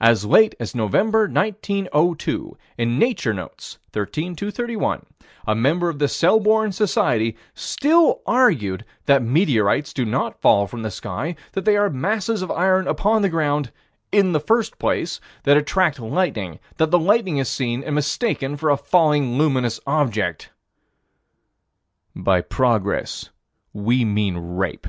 [0.00, 5.04] As late as November, 1902, in Nature Notes, 13 231,
[5.46, 10.90] a member of the Selborne Society still argued that meteorites do not fall from the
[10.90, 13.70] sky; that they are masses of iron upon the ground
[14.10, 18.56] "in the first place," that attract lightning; that the lightning is seen, and is mistaken
[18.56, 20.48] for a falling, luminous object
[22.16, 23.28] By progress
[23.74, 24.86] we mean rape.